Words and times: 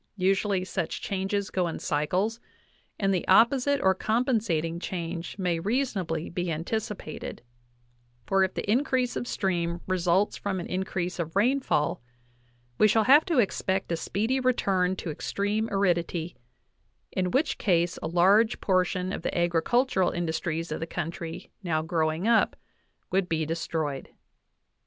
Usually 0.31 0.65
such 0.65 0.99
changes 0.99 1.51
go 1.51 1.67
in 1.67 1.77
cycles, 1.77 2.39
and 2.99 3.13
the 3.13 3.27
opposite 3.27 3.79
or 3.83 3.93
compensating 3.93 4.79
change 4.79 5.37
may 5.37 5.59
reasonably 5.59 6.27
be 6.27 6.45
antici 6.45 6.97
pated," 6.97 7.43
for 8.25 8.43
if 8.43 8.55
the 8.55 8.67
increase 8.67 9.15
of 9.15 9.27
streams 9.27 9.79
results 9.85 10.35
from 10.37 10.59
an 10.59 10.65
increase 10.65 11.19
of 11.19 11.35
rainfall, 11.35 12.01
"we 12.79 12.87
shall 12.87 13.03
have 13.03 13.25
to 13.25 13.37
expect 13.37 13.91
a 13.91 13.95
speedy 13.95 14.39
return 14.39 14.95
to 14.95 15.11
ex 15.11 15.31
treme 15.31 15.69
aridity, 15.69 16.35
in 17.11 17.29
which 17.29 17.59
case 17.59 17.99
a 18.01 18.07
large 18.07 18.59
portion 18.59 19.13
of 19.13 19.21
the 19.21 19.37
agricultural 19.37 20.09
industries 20.09 20.71
of 20.71 20.79
the 20.79 20.87
country 20.87 21.51
now 21.61 21.83
growing 21.83 22.27
up 22.27 22.55
would 23.11 23.29
be 23.29 23.45
destroyed" 23.45 24.05
(91). 24.05 24.17